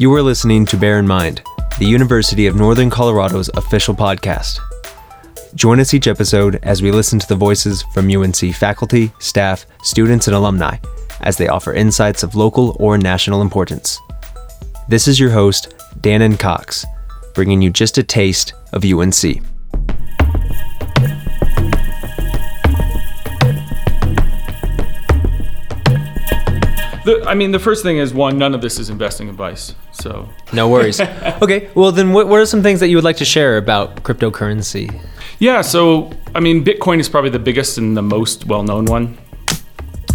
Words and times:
You 0.00 0.14
are 0.14 0.22
listening 0.22 0.64
to 0.66 0.76
Bear 0.76 1.00
in 1.00 1.08
Mind, 1.08 1.42
the 1.80 1.84
University 1.84 2.46
of 2.46 2.54
Northern 2.54 2.88
Colorado's 2.88 3.48
official 3.54 3.96
podcast. 3.96 4.60
Join 5.56 5.80
us 5.80 5.92
each 5.92 6.06
episode 6.06 6.60
as 6.62 6.80
we 6.80 6.92
listen 6.92 7.18
to 7.18 7.26
the 7.26 7.34
voices 7.34 7.82
from 7.92 8.08
UNC 8.08 8.54
faculty, 8.54 9.10
staff, 9.18 9.66
students, 9.82 10.28
and 10.28 10.36
alumni 10.36 10.76
as 11.22 11.36
they 11.36 11.48
offer 11.48 11.72
insights 11.72 12.22
of 12.22 12.36
local 12.36 12.76
or 12.78 12.96
national 12.96 13.42
importance. 13.42 13.98
This 14.88 15.08
is 15.08 15.18
your 15.18 15.30
host, 15.30 15.74
Dannon 15.98 16.38
Cox, 16.38 16.86
bringing 17.34 17.60
you 17.60 17.70
just 17.70 17.98
a 17.98 18.04
taste 18.04 18.54
of 18.72 18.84
UNC. 18.84 19.42
The, 27.08 27.24
I 27.26 27.32
mean, 27.32 27.52
the 27.52 27.58
first 27.58 27.82
thing 27.82 27.96
is 27.96 28.12
one, 28.12 28.36
none 28.36 28.54
of 28.54 28.60
this 28.60 28.78
is 28.78 28.90
investing 28.90 29.30
advice. 29.30 29.74
So 29.92 30.28
No 30.52 30.68
worries. 30.68 31.00
okay, 31.42 31.70
well, 31.74 31.90
then 31.90 32.12
what, 32.12 32.28
what 32.28 32.38
are 32.38 32.44
some 32.44 32.62
things 32.62 32.80
that 32.80 32.88
you 32.88 32.98
would 32.98 33.04
like 33.04 33.16
to 33.16 33.24
share 33.24 33.56
about 33.56 34.02
cryptocurrency? 34.02 34.94
Yeah, 35.38 35.62
so 35.62 36.10
I 36.34 36.40
mean, 36.40 36.62
Bitcoin 36.62 37.00
is 37.00 37.08
probably 37.08 37.30
the 37.30 37.38
biggest 37.38 37.78
and 37.78 37.96
the 37.96 38.02
most 38.02 38.44
well-known 38.44 38.84
one, 38.84 39.16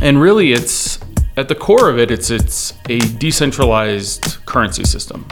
and 0.03 0.21
really, 0.21 0.53
it's 0.53 0.99
at 1.35 1.47
the 1.47 1.55
core 1.55 1.89
of 1.89 1.97
it, 1.97 2.11
it's 2.11 2.29
it's 2.29 2.75
a 2.89 2.99
decentralized 2.99 4.45
currency 4.45 4.83
system. 4.83 5.27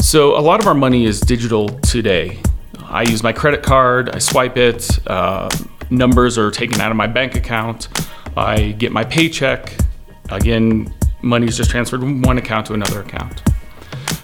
So 0.00 0.38
a 0.38 0.42
lot 0.50 0.60
of 0.60 0.68
our 0.68 0.74
money 0.74 1.04
is 1.04 1.18
digital 1.20 1.68
today. 1.80 2.38
I 2.84 3.02
use 3.02 3.24
my 3.24 3.32
credit 3.32 3.64
card, 3.64 4.10
I 4.14 4.20
swipe 4.20 4.56
it, 4.56 4.88
uh, 5.08 5.48
numbers 5.90 6.38
are 6.38 6.52
taken 6.52 6.80
out 6.80 6.92
of 6.92 6.96
my 6.96 7.08
bank 7.08 7.34
account, 7.34 7.88
I 8.36 8.70
get 8.70 8.92
my 8.92 9.02
paycheck. 9.02 9.74
Again, 10.30 10.92
money 11.22 11.46
is 11.46 11.56
just 11.56 11.70
transferred 11.70 12.00
from 12.00 12.22
one 12.22 12.38
account 12.38 12.66
to 12.66 12.74
another 12.74 13.00
account. 13.00 13.42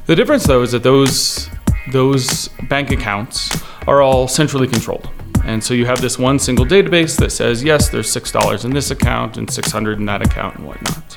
The 0.07 0.17
difference, 0.17 0.45
though, 0.45 0.63
is 0.63 0.73
that 0.73 0.83
those 0.83 1.49
those 1.91 2.49
bank 2.69 2.91
accounts 2.91 3.61
are 3.87 4.03
all 4.03 4.29
centrally 4.29 4.69
controlled. 4.69 5.11
And 5.45 5.63
so 5.63 5.75
you 5.75 5.87
have 5.87 6.01
this 6.01 6.19
one 6.19 6.39
single 6.39 6.65
database 6.65 7.19
that 7.19 7.31
says, 7.33 7.65
yes, 7.65 7.89
there's 7.89 8.15
$6 8.15 8.65
in 8.65 8.71
this 8.71 8.93
account 8.93 9.37
and 9.37 9.51
600 9.51 9.99
in 9.99 10.05
that 10.07 10.23
account 10.23 10.57
and 10.57 10.67
whatnot. 10.67 11.17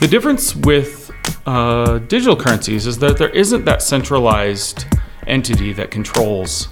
The 0.00 0.08
difference 0.08 0.56
with 0.56 1.10
uh, 1.44 1.98
digital 1.98 2.36
currencies 2.36 2.86
is 2.86 2.98
that 2.98 3.18
there 3.18 3.28
isn't 3.30 3.64
that 3.66 3.82
centralized 3.82 4.86
entity 5.26 5.72
that 5.74 5.90
controls 5.90 6.68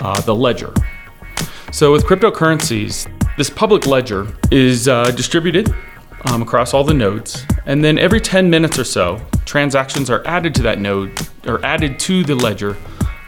uh, 0.00 0.20
the 0.20 0.34
ledger. 0.34 0.72
So 1.72 1.90
with 1.92 2.04
cryptocurrencies, 2.04 3.10
this 3.36 3.50
public 3.50 3.86
ledger 3.86 4.28
is 4.52 4.86
uh, 4.86 5.10
distributed 5.10 5.74
um, 6.26 6.42
across 6.42 6.74
all 6.74 6.84
the 6.84 6.94
nodes, 6.94 7.46
and 7.66 7.84
then 7.84 7.98
every 7.98 8.20
10 8.20 8.48
minutes 8.50 8.78
or 8.78 8.84
so, 8.84 9.20
transactions 9.44 10.10
are 10.10 10.26
added 10.26 10.54
to 10.54 10.62
that 10.62 10.78
node 10.78 11.28
or 11.46 11.64
added 11.64 11.98
to 12.00 12.24
the 12.24 12.34
ledger 12.34 12.76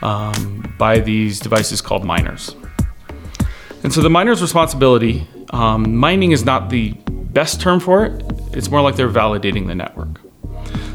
um, 0.02 0.74
by 0.78 0.98
these 0.98 1.40
devices 1.40 1.80
called 1.80 2.04
miners. 2.04 2.54
And 3.82 3.92
so 3.92 4.00
the 4.00 4.10
miner's 4.10 4.42
responsibility, 4.42 5.26
um, 5.50 5.96
mining 5.96 6.32
is 6.32 6.44
not 6.44 6.70
the 6.70 6.92
best 7.08 7.60
term 7.60 7.80
for 7.80 8.04
it, 8.04 8.22
it's 8.52 8.70
more 8.70 8.80
like 8.80 8.96
they're 8.96 9.08
validating 9.08 9.66
the 9.66 9.74
network. 9.74 10.20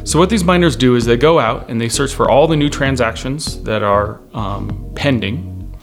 So 0.04 0.18
what 0.18 0.30
these 0.30 0.44
miners 0.44 0.76
do 0.76 0.96
is 0.96 1.06
they 1.06 1.16
go 1.16 1.40
out 1.40 1.70
and 1.70 1.80
they 1.80 1.88
search 1.88 2.14
for 2.14 2.30
all 2.30 2.48
the 2.48 2.56
new 2.56 2.70
transactions 2.70 3.62
that 3.64 3.84
are 3.84 4.20
um, 4.34 4.92
pending. 4.96 5.78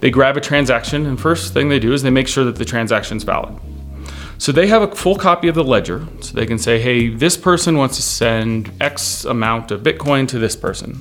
They 0.00 0.10
grab 0.10 0.36
a 0.36 0.40
transaction, 0.40 1.06
and 1.06 1.20
first 1.20 1.52
thing 1.52 1.68
they 1.68 1.80
do 1.80 1.92
is 1.92 2.02
they 2.02 2.10
make 2.10 2.28
sure 2.28 2.44
that 2.44 2.56
the 2.56 2.64
transaction's 2.64 3.24
valid. 3.24 3.58
So 4.38 4.52
they 4.52 4.66
have 4.66 4.82
a 4.82 4.94
full 4.94 5.16
copy 5.16 5.48
of 5.48 5.54
the 5.54 5.64
ledger, 5.64 6.06
so 6.20 6.34
they 6.34 6.46
can 6.46 6.58
say, 6.58 6.80
hey, 6.80 7.08
this 7.08 7.36
person 7.36 7.76
wants 7.76 7.96
to 7.96 8.02
send 8.02 8.72
X 8.80 9.24
amount 9.24 9.70
of 9.70 9.82
Bitcoin 9.82 10.28
to 10.28 10.38
this 10.38 10.56
person. 10.56 11.00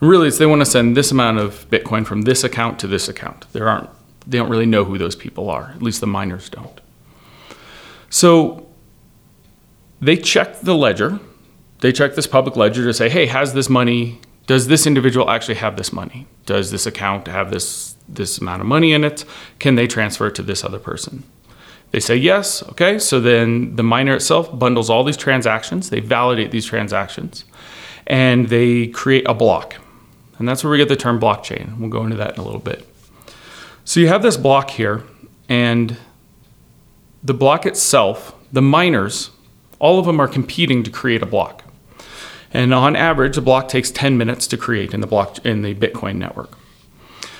And 0.00 0.08
really, 0.08 0.28
it's 0.28 0.38
they 0.38 0.46
want 0.46 0.62
to 0.62 0.66
send 0.66 0.96
this 0.96 1.12
amount 1.12 1.38
of 1.38 1.68
Bitcoin 1.70 2.06
from 2.06 2.22
this 2.22 2.42
account 2.42 2.78
to 2.80 2.86
this 2.86 3.08
account. 3.08 3.46
There 3.52 3.68
aren't, 3.68 3.90
they 4.26 4.38
don't 4.38 4.48
really 4.48 4.66
know 4.66 4.84
who 4.84 4.98
those 4.98 5.14
people 5.14 5.50
are. 5.50 5.72
At 5.74 5.82
least 5.82 6.00
the 6.00 6.06
miners 6.06 6.48
don't. 6.48 6.80
So 8.08 8.66
they 10.00 10.16
check 10.16 10.60
the 10.60 10.74
ledger. 10.74 11.20
They 11.80 11.92
check 11.92 12.14
this 12.14 12.26
public 12.26 12.56
ledger 12.56 12.84
to 12.84 12.94
say, 12.94 13.08
hey, 13.08 13.26
has 13.26 13.52
this 13.52 13.68
money? 13.68 14.20
Does 14.46 14.66
this 14.66 14.86
individual 14.86 15.30
actually 15.30 15.56
have 15.56 15.76
this 15.76 15.92
money? 15.92 16.26
Does 16.46 16.70
this 16.70 16.86
account 16.86 17.28
have 17.28 17.50
this 17.50 17.94
this 18.08 18.38
amount 18.38 18.60
of 18.60 18.66
money 18.66 18.92
in 18.92 19.04
it? 19.04 19.24
Can 19.60 19.76
they 19.76 19.86
transfer 19.86 20.26
it 20.26 20.34
to 20.34 20.42
this 20.42 20.64
other 20.64 20.80
person? 20.80 21.22
They 21.90 22.00
say 22.00 22.16
yes, 22.16 22.62
okay, 22.70 22.98
so 22.98 23.20
then 23.20 23.74
the 23.74 23.82
miner 23.82 24.14
itself 24.14 24.56
bundles 24.56 24.88
all 24.88 25.02
these 25.02 25.16
transactions, 25.16 25.90
they 25.90 26.00
validate 26.00 26.52
these 26.52 26.66
transactions, 26.66 27.44
and 28.06 28.48
they 28.48 28.86
create 28.86 29.26
a 29.28 29.34
block. 29.34 29.76
And 30.38 30.48
that's 30.48 30.62
where 30.62 30.70
we 30.70 30.78
get 30.78 30.88
the 30.88 30.96
term 30.96 31.20
blockchain. 31.20 31.78
We'll 31.78 31.90
go 31.90 32.04
into 32.04 32.16
that 32.16 32.34
in 32.34 32.40
a 32.40 32.44
little 32.44 32.60
bit. 32.60 32.86
So 33.84 33.98
you 33.98 34.08
have 34.08 34.22
this 34.22 34.36
block 34.36 34.70
here, 34.70 35.02
and 35.48 35.96
the 37.22 37.34
block 37.34 37.66
itself, 37.66 38.34
the 38.52 38.62
miners, 38.62 39.30
all 39.80 39.98
of 39.98 40.06
them 40.06 40.20
are 40.20 40.28
competing 40.28 40.82
to 40.84 40.90
create 40.90 41.22
a 41.22 41.26
block. 41.26 41.64
And 42.52 42.72
on 42.74 42.96
average, 42.96 43.36
a 43.36 43.40
block 43.40 43.68
takes 43.68 43.90
10 43.90 44.16
minutes 44.16 44.46
to 44.48 44.56
create 44.56 44.94
in 44.94 45.00
the 45.00 45.06
block 45.06 45.44
in 45.44 45.62
the 45.62 45.74
Bitcoin 45.74 46.16
network. 46.16 46.56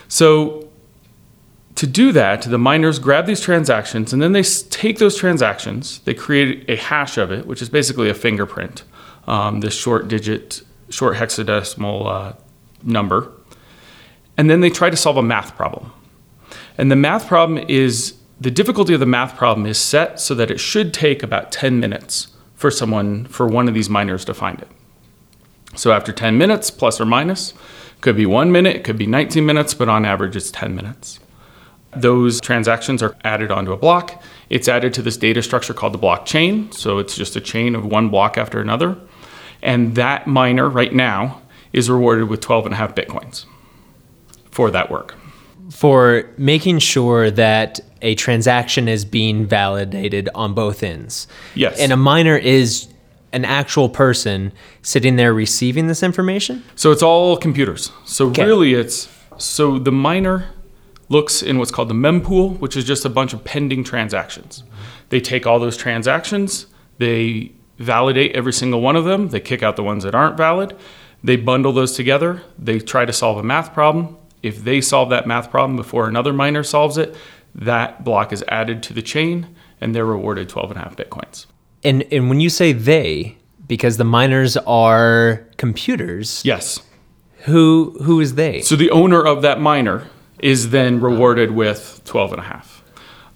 So 0.09 0.70
to 1.81 1.87
do 1.87 2.13
that, 2.13 2.43
the 2.43 2.59
miners 2.59 2.99
grab 2.99 3.25
these 3.25 3.41
transactions 3.41 4.13
and 4.13 4.21
then 4.21 4.33
they 4.33 4.43
take 4.43 4.99
those 4.99 5.17
transactions, 5.17 6.01
they 6.01 6.13
create 6.13 6.69
a 6.69 6.77
hash 6.77 7.17
of 7.17 7.33
it, 7.33 7.47
which 7.47 7.63
is 7.63 7.71
basically 7.71 8.11
a 8.11 8.13
fingerprint, 8.13 8.85
um, 9.27 9.61
this 9.61 9.73
short 9.73 10.07
digit, 10.07 10.61
short 10.91 11.17
hexadecimal 11.17 12.07
uh, 12.07 12.33
number, 12.83 13.33
and 14.37 14.51
then 14.51 14.61
they 14.61 14.69
try 14.69 14.91
to 14.91 14.97
solve 14.97 15.17
a 15.17 15.23
math 15.23 15.57
problem. 15.57 15.91
And 16.77 16.91
the 16.91 16.97
math 16.97 17.27
problem 17.27 17.65
is 17.67 18.15
the 18.39 18.51
difficulty 18.51 18.93
of 18.93 19.01
the 19.01 19.07
math 19.07 19.35
problem 19.39 19.67
is 19.67 19.79
set 19.79 20.21
so 20.21 20.35
that 20.35 20.51
it 20.51 20.61
should 20.61 20.93
take 20.93 21.23
about 21.23 21.51
10 21.51 21.81
minutes 21.81 22.27
for 22.57 22.71
someone, 22.71 23.25
for 23.25 23.47
one 23.47 23.69
of 23.69 23.73
these 23.73 23.89
miners 23.89 24.27
to 24.27 24.35
find 24.35 24.61
it. 24.61 24.69
So 25.77 25.93
after 25.93 26.13
10 26.13 26.37
minutes, 26.37 26.71
plus 26.71 27.01
or 27.01 27.07
minus, 27.07 27.55
could 28.03 28.17
be 28.17 28.27
one 28.27 28.53
minute, 28.53 28.85
could 28.85 28.99
be 28.99 29.07
19 29.07 29.47
minutes, 29.47 29.73
but 29.73 29.89
on 29.89 30.05
average 30.05 30.37
it's 30.37 30.51
10 30.51 30.75
minutes. 30.75 31.21
Those 31.97 32.41
transactions 32.41 33.03
are 33.03 33.17
added 33.25 33.51
onto 33.51 33.73
a 33.73 33.77
block. 33.77 34.23
It's 34.49 34.69
added 34.69 34.95
to 34.95 35.03
this 35.03 35.17
data 35.17 35.43
structure 35.43 35.75
called 35.75 35.93
the 35.95 35.99
blockchain. 35.99 36.73
So 36.73 36.99
it's 36.99 37.17
just 37.17 37.35
a 37.37 37.41
chain 37.41 37.75
of 37.75 37.85
one 37.85 38.09
block 38.11 38.39
after 38.39 38.61
another. 38.61 38.97
And 39.63 39.95
that 39.97 40.27
miner 40.27 40.69
right 40.69 40.93
now 40.93 41.43
is 41.73 41.91
rewarded 41.91 42.29
with 42.29 42.41
12 42.41 42.67
and 42.67 42.75
a 42.75 42.77
half 42.79 42.95
bitcoins 42.95 43.45
for 44.51 44.71
that 44.71 44.91
work. 44.91 45.15
For 45.71 46.29
making 46.37 46.79
sure 46.81 47.31
that 47.31 47.81
a 48.03 48.15
transaction 48.15 48.89
is 48.89 49.05
being 49.05 49.47
validated 49.47 50.29
on 50.35 50.55
both 50.55 50.83
ends. 50.83 51.29
Yes. 51.55 51.79
And 51.79 51.93
a 51.93 51.97
miner 51.97 52.37
is 52.37 52.89
an 53.33 53.45
actual 53.45 53.89
person 53.89 54.53
sitting 54.83 55.17
there 55.17 55.33
receiving 55.33 55.87
this 55.87 56.03
information? 56.03 56.65
So 56.75 56.91
it's 56.91 57.03
all 57.03 57.37
computers. 57.37 57.93
So 58.05 58.29
Okay. 58.31 58.45
really 58.45 58.75
it's 58.75 59.09
so 59.39 59.79
the 59.79 59.93
miner 59.93 60.47
looks 61.11 61.43
in 61.43 61.59
what's 61.59 61.71
called 61.71 61.91
the 61.91 61.95
mempool, 61.95 62.59
which 62.61 62.77
is 62.77 62.85
just 62.85 63.05
a 63.05 63.11
bunch 63.11 63.35
of 63.35 63.45
pending 63.45 63.85
transactions. 63.85 64.63
They 65.11 65.21
take 65.21 65.47
all 65.47 65.59
those 65.59 65.77
transactions, 65.77 66.67
they 66.99 67.53
validate 67.79 68.33
every 68.35 68.53
single 68.53 68.81
one 68.81 68.97
of 68.97 69.05
them, 69.05 69.29
they 69.29 69.41
kick 69.41 69.63
out 69.63 69.77
the 69.77 69.83
ones 69.83 70.05
that 70.05 70.15
aren't 70.15 70.37
valid, 70.39 70.75
they 71.23 71.37
bundle 71.37 71.73
those 71.73 71.93
together, 71.93 72.43
they 72.59 72.79
try 72.79 73.05
to 73.05 73.13
solve 73.13 73.37
a 73.37 73.43
math 73.43 73.75
problem. 73.75 74.17
If 74.43 74.65
they 74.65 74.81
solve 74.81 75.11
that 75.11 75.27
math 75.27 75.51
problem 75.51 75.77
before 75.77 76.09
another 76.09 76.33
miner 76.33 76.63
solves 76.63 76.97
it, 76.97 77.15
that 77.55 78.05
block 78.05 78.33
is 78.33 78.43
added 78.49 78.83
to 78.85 78.95
the 78.95 79.03
chain 79.03 79.55
and 79.81 79.95
they're 79.95 80.07
rewarded 80.07 80.49
12 80.49 80.71
and 80.71 80.81
a 80.81 80.83
half 80.85 80.97
bitcoins. 80.97 81.47
And 81.83 82.03
and 82.13 82.29
when 82.29 82.41
you 82.41 82.49
say 82.51 82.73
they, 82.73 83.37
because 83.67 83.97
the 83.97 84.05
miners 84.05 84.57
are 84.59 85.47
computers, 85.57 86.43
Yes. 86.45 86.81
who 87.41 87.97
who 88.03 88.21
is 88.21 88.35
they? 88.37 88.61
So 88.61 88.77
the 88.77 88.91
owner 88.91 89.27
of 89.27 89.43
that 89.43 89.61
miner 89.61 90.07
is 90.43 90.71
then 90.71 91.01
rewarded 91.01 91.51
with 91.51 92.01
12 92.05 92.33
and 92.33 92.41
a 92.41 92.45
half. 92.45 92.83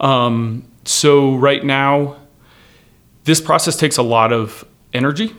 Um, 0.00 0.66
so 0.84 1.34
right 1.36 1.64
now, 1.64 2.16
this 3.24 3.40
process 3.40 3.76
takes 3.76 3.96
a 3.96 4.02
lot 4.02 4.32
of 4.32 4.64
energy. 4.92 5.34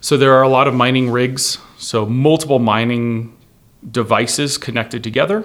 So 0.00 0.16
there 0.16 0.34
are 0.34 0.42
a 0.42 0.48
lot 0.48 0.68
of 0.68 0.74
mining 0.74 1.10
rigs, 1.10 1.58
so 1.78 2.04
multiple 2.04 2.58
mining 2.58 3.36
devices 3.90 4.58
connected 4.58 5.02
together 5.02 5.44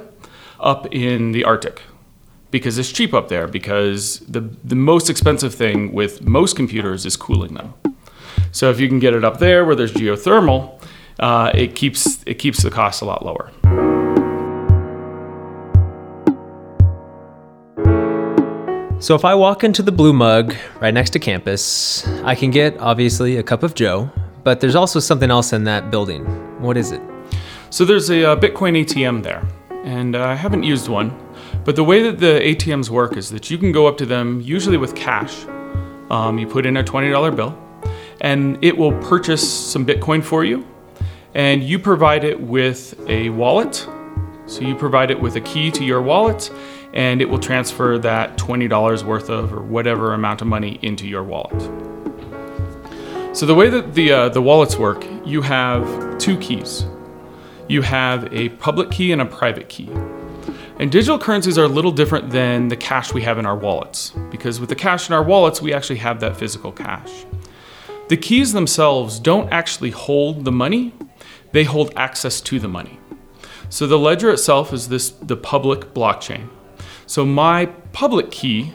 up 0.60 0.88
in 0.94 1.31
the 1.31 1.44
Arctic 1.44 1.81
because 2.51 2.78
it's 2.78 2.92
cheap 2.92 3.13
up 3.13 3.30
there 3.30 3.48
because 3.48 4.19
the, 4.22 4.42
the 4.63 4.75
most 4.75 5.10
expensive 5.10 5.54
thing 5.54 5.94
with 5.94 6.22
most 6.28 6.56
computers 6.56 7.06
is 7.06 7.16
cooling 7.16 7.54
them. 7.54 7.74
So 8.51 8.69
if 8.69 8.80
you 8.80 8.88
can 8.88 9.00
get 9.00 9.13
it 9.13 9.24
up 9.24 9.40
there 9.40 9.63
where 9.66 9.75
there's 9.75 9.94
geothermal, 9.94 10.81
uh, 11.19 11.51
it 11.54 11.75
keeps 11.75 12.24
it 12.25 12.36
keeps 12.36 12.63
the 12.63 12.72
cost 12.72 13.01
a 13.01 13.06
lot 13.06 13.25
lower. 13.25 13.51
So 19.01 19.16
if 19.16 19.24
I 19.24 19.34
walk 19.34 19.63
into 19.63 19.81
the 19.81 19.94
Blue 19.94 20.12
Mug 20.12 20.54
right 20.81 20.94
next 20.94 21.12
to 21.12 21.19
campus, 21.19 22.06
I 22.25 22.36
can 22.36 22.51
get 22.51 22.78
obviously 22.80 23.38
a 23.38 23.44
cup 23.44 23.63
of 23.63 23.74
Joe, 23.74 24.12
but 24.44 24.60
there's 24.60 24.75
also 24.75 25.00
something 25.00 25.31
else 25.31 25.54
in 25.54 25.63
that 25.63 25.90
building. 25.90 26.25
What 26.62 26.75
is 26.75 26.92
it? 26.92 27.01
So 27.69 27.86
there's 27.86 28.10
a 28.10 28.31
uh, 28.31 28.36
Bitcoin 28.36 28.78
ATM 28.78 29.24
there, 29.24 29.48
and 29.86 30.18
uh, 30.18 30.25
I 30.25 30.36
haven't 30.36 30.63
used 30.63 30.90
one. 30.90 31.18
But 31.63 31.78
the 31.78 31.84
way 31.84 32.04
that 32.04 32.19
the 32.19 32.42
ATMs 32.42 32.90
work 32.90 33.16
is 33.16 33.30
that 33.30 33.50
you 33.50 33.57
can 33.57 33.72
go 33.72 33.88
up 33.88 33.98
to 34.00 34.06
them 34.06 34.42
usually 34.42 34.75
with 34.75 34.94
cash. 34.96 35.46
Um, 36.10 36.38
you 36.38 36.46
put 36.46 36.66
in 36.66 36.75
a 36.75 36.84
$20 36.84 37.34
bill, 37.38 37.57
and 38.19 38.62
it 38.62 38.78
will 38.78 38.92
purchase 39.00 39.50
some 39.50 39.86
Bitcoin 39.86 40.22
for 40.22 40.44
you, 40.44 40.68
and 41.34 41.63
you 41.63 41.80
provide 41.80 42.25
it 42.25 42.38
with 42.38 43.00
a 43.07 43.30
wallet. 43.30 43.88
So 44.46 44.62
you 44.62 44.75
provide 44.75 45.10
it 45.10 45.22
with 45.22 45.38
a 45.38 45.42
key 45.42 45.72
to 45.72 45.86
your 45.86 46.01
wallet, 46.01 46.51
and 46.94 47.21
it 47.21 47.30
will 47.30 47.39
transfer 47.39 47.97
that 48.00 48.38
$20 48.38 49.03
worth 49.03 49.30
of 49.30 49.53
or 49.53 49.62
whatever 49.62 50.13
amount 50.13 50.41
of 50.41 50.47
money 50.47 50.80
into 50.81 51.07
your 51.07 51.24
wallet. 51.24 51.62
So 53.36 53.45
the 53.45 53.56
way 53.56 53.69
that 53.69 53.94
the 53.94 54.12
uh, 54.12 54.30
the 54.30 54.41
wallets 54.41 54.75
work, 54.75 55.06
you 55.24 55.41
have 55.41 56.18
two 56.18 56.38
keys. 56.38 56.86
You 57.68 57.83
have 57.83 58.33
a 58.33 58.50
public 58.50 58.89
key 58.89 59.12
and 59.12 59.21
a 59.21 59.25
private 59.25 59.69
key. 59.69 59.89
And 60.80 60.91
digital 60.91 61.19
currencies 61.19 61.57
are 61.57 61.65
a 61.65 61.69
little 61.69 61.91
different 61.91 62.31
than 62.31 62.69
the 62.69 62.75
cash 62.75 63.13
we 63.13 63.21
have 63.21 63.38
in 63.38 63.45
our 63.45 63.56
wallets, 63.56 64.13
because 64.31 64.59
with 64.59 64.69
the 64.69 64.75
cash 64.75 65.09
in 65.09 65.13
our 65.13 65.24
wallets, 65.24 65.62
we 65.62 65.74
actually 65.74 66.00
have 66.00 66.19
that 66.21 66.38
physical 66.38 66.71
cash. 66.71 67.25
The 68.07 68.18
keys 68.18 68.53
themselves 68.53 69.19
don't 69.19 69.51
actually 69.51 69.91
hold 69.91 70.45
the 70.45 70.51
money, 70.51 70.94
they 71.51 71.65
hold 71.65 71.94
access 71.95 72.41
to 72.41 72.59
the 72.59 72.68
money. 72.68 73.00
So 73.69 73.86
the 73.86 74.00
ledger 74.00 74.31
itself 74.31 74.74
is 74.74 74.89
this 74.89 75.12
the 75.12 75.38
public 75.38 75.94
blockchain. 75.94 76.50
So 77.09 77.25
my 77.25 77.65
public 77.91 78.29
key, 78.29 78.73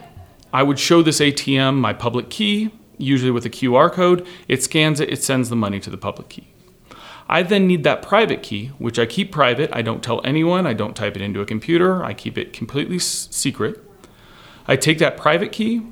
I 0.51 0.61
would 0.61 0.77
show 0.77 1.01
this 1.01 1.21
ATM 1.21 1.77
my 1.77 1.93
public 1.93 2.29
key, 2.29 2.69
usually 2.97 3.31
with 3.31 3.45
a 3.45 3.49
QR 3.49 3.89
code, 3.89 4.27
it 4.49 4.61
scans 4.61 4.99
it, 4.99 5.09
it 5.09 5.23
sends 5.23 5.47
the 5.47 5.55
money 5.55 5.79
to 5.79 5.89
the 5.89 5.95
public 5.95 6.27
key. 6.27 6.47
I 7.29 7.43
then 7.43 7.65
need 7.65 7.85
that 7.85 8.01
private 8.01 8.43
key, 8.43 8.73
which 8.77 8.99
I 8.99 9.05
keep 9.05 9.31
private. 9.31 9.69
I 9.71 9.81
don't 9.81 10.03
tell 10.03 10.19
anyone. 10.25 10.67
I 10.67 10.73
don't 10.73 10.97
type 10.97 11.15
it 11.15 11.21
into 11.21 11.39
a 11.39 11.45
computer. 11.45 12.03
I 12.03 12.13
keep 12.13 12.37
it 12.37 12.51
completely 12.51 12.97
s- 12.97 13.29
secret. 13.31 13.81
I 14.67 14.75
take 14.75 14.99
that 14.99 15.15
private 15.15 15.53
key 15.53 15.83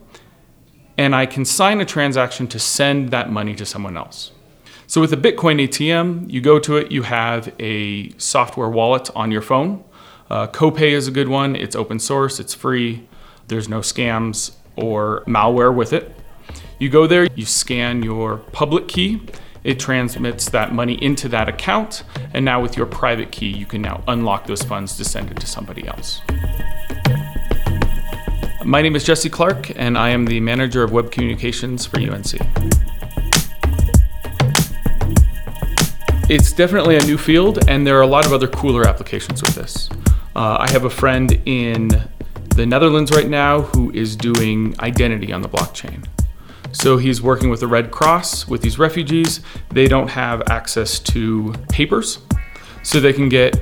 and 0.98 1.16
I 1.16 1.26
can 1.26 1.46
sign 1.46 1.80
a 1.80 1.86
transaction 1.86 2.48
to 2.48 2.60
send 2.60 3.12
that 3.12 3.32
money 3.32 3.56
to 3.56 3.66
someone 3.66 3.96
else. 3.96 4.34
So 4.86 5.00
with 5.00 5.14
a 5.14 5.18
Bitcoin 5.18 5.62
ATM, 5.66 6.30
you 6.30 6.42
go 6.42 6.60
to 6.60 6.76
it, 6.76 6.92
you 6.92 7.04
have 7.04 7.54
a 7.58 8.12
software 8.18 8.70
wallet 8.70 9.10
on 9.16 9.32
your 9.32 9.42
phone. 9.42 9.86
Uh, 10.30 10.48
CoPay 10.48 10.92
is 10.92 11.08
a 11.08 11.12
good 11.12 11.28
one. 11.28 11.56
It's 11.56 11.76
open 11.76 12.00
source, 12.00 12.40
it's 12.40 12.54
free, 12.54 13.08
there's 13.48 13.68
no 13.68 13.80
scams 13.80 14.56
or 14.76 15.24
malware 15.26 15.74
with 15.74 15.94
it. 15.94 16.16
You 16.80 16.90
go 16.90 17.08
there, 17.08 17.28
you 17.36 17.46
scan 17.46 18.04
your 18.04 18.38
public 18.38 18.88
key, 18.88 19.22
it 19.64 19.80
transmits 19.80 20.50
that 20.50 20.74
money 20.74 21.02
into 21.04 21.30
that 21.30 21.48
account, 21.48 22.04
and 22.34 22.44
now 22.44 22.62
with 22.62 22.76
your 22.76 22.86
private 22.86 23.32
key, 23.32 23.48
you 23.48 23.66
can 23.66 23.82
now 23.82 24.04
unlock 24.08 24.48
those 24.48 24.64
funds 24.64 24.98
to 24.98 25.06
send 25.06 25.32
it 25.32 25.40
to 25.40 25.48
somebody 25.48 25.88
else. 25.88 26.22
My 28.66 28.82
name 28.82 28.96
is 28.96 29.04
Jesse 29.04 29.30
Clark, 29.30 29.78
and 29.78 29.98
I 29.98 30.10
am 30.10 30.26
the 30.26 30.40
manager 30.40 30.84
of 30.84 30.92
web 30.92 31.12
communications 31.12 31.86
for 31.86 32.00
UNC. 32.00 32.34
It's 36.30 36.54
definitely 36.54 36.96
a 36.96 37.04
new 37.04 37.18
field, 37.18 37.70
and 37.70 37.86
there 37.86 37.98
are 37.98 38.02
a 38.02 38.08
lot 38.08 38.26
of 38.26 38.34
other 38.34 38.48
cooler 38.48 38.88
applications 38.88 39.42
with 39.42 39.56
this. 39.56 39.90
Uh, 40.36 40.58
I 40.60 40.72
have 40.72 40.86
a 40.86 40.90
friend 40.90 41.32
in 41.46 41.90
the 42.56 42.66
Netherlands 42.66 43.12
right 43.12 43.28
now 43.28 43.62
who 43.62 43.92
is 43.92 44.16
doing 44.16 44.76
identity 44.80 45.32
on 45.32 45.42
the 45.42 45.50
blockchain. 45.50 46.06
So 46.72 46.98
he's 46.98 47.22
working 47.22 47.50
with 47.50 47.60
the 47.60 47.68
Red 47.68 47.92
Cross 47.92 48.48
with 48.48 48.62
these 48.62 48.80
refugees. 48.80 49.42
They 49.70 49.88
don't 49.88 50.08
have 50.10 50.50
access 50.50 51.00
to 51.00 51.54
papers, 51.70 52.20
so 52.82 53.00
they 53.00 53.14
can 53.14 53.30
get 53.30 53.62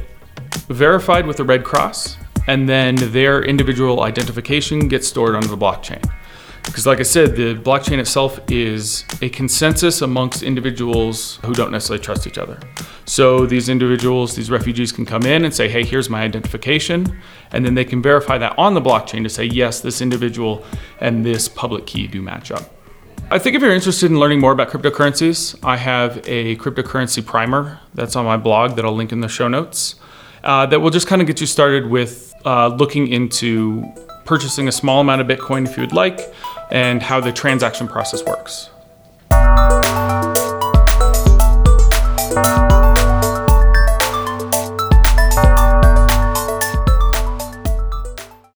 verified 0.67 1.27
with 1.27 1.37
the 1.37 1.43
Red 1.43 1.65
Cross, 1.65 2.17
and 2.47 2.69
then 2.69 2.95
their 2.95 3.43
individual 3.43 4.03
identification 4.03 4.87
gets 4.87 5.07
stored 5.07 5.35
on 5.35 5.41
the 5.41 5.57
blockchain. 5.57 6.09
Because, 6.71 6.87
like 6.87 6.99
I 7.01 7.03
said, 7.03 7.35
the 7.35 7.53
blockchain 7.53 7.99
itself 7.99 8.39
is 8.49 9.03
a 9.21 9.27
consensus 9.27 10.01
amongst 10.01 10.41
individuals 10.41 11.37
who 11.43 11.53
don't 11.53 11.69
necessarily 11.69 12.01
trust 12.01 12.25
each 12.25 12.37
other. 12.37 12.57
So, 13.03 13.45
these 13.45 13.67
individuals, 13.67 14.37
these 14.37 14.49
refugees 14.49 14.93
can 14.93 15.05
come 15.05 15.23
in 15.23 15.43
and 15.43 15.53
say, 15.53 15.67
hey, 15.67 15.83
here's 15.83 16.09
my 16.09 16.21
identification. 16.21 17.19
And 17.51 17.65
then 17.65 17.73
they 17.73 17.83
can 17.83 18.01
verify 18.01 18.37
that 18.37 18.57
on 18.57 18.73
the 18.73 18.81
blockchain 18.81 19.21
to 19.23 19.29
say, 19.29 19.43
yes, 19.43 19.81
this 19.81 19.99
individual 19.99 20.63
and 21.01 21.25
this 21.25 21.49
public 21.49 21.85
key 21.85 22.07
do 22.07 22.21
match 22.21 22.51
up. 22.51 22.73
I 23.29 23.37
think 23.37 23.57
if 23.57 23.61
you're 23.61 23.75
interested 23.75 24.09
in 24.09 24.17
learning 24.17 24.39
more 24.39 24.53
about 24.53 24.69
cryptocurrencies, 24.69 25.59
I 25.63 25.75
have 25.75 26.21
a 26.25 26.55
cryptocurrency 26.55 27.25
primer 27.25 27.81
that's 27.93 28.15
on 28.15 28.23
my 28.23 28.37
blog 28.37 28.77
that 28.77 28.85
I'll 28.85 28.95
link 28.95 29.11
in 29.11 29.19
the 29.19 29.27
show 29.27 29.49
notes 29.49 29.95
uh, 30.45 30.67
that 30.67 30.79
will 30.79 30.89
just 30.89 31.07
kind 31.07 31.21
of 31.21 31.27
get 31.27 31.41
you 31.41 31.47
started 31.47 31.89
with 31.89 32.33
uh, 32.45 32.67
looking 32.67 33.09
into 33.09 33.83
purchasing 34.25 34.67
a 34.67 34.71
small 34.71 35.01
amount 35.01 35.21
of 35.21 35.27
Bitcoin 35.27 35.67
if 35.67 35.75
you 35.75 35.81
would 35.81 35.93
like 35.93 36.33
and 36.71 37.03
how 37.03 37.19
the 37.19 37.31
transaction 37.31 37.87
process 37.87 38.23
works. 38.25 38.70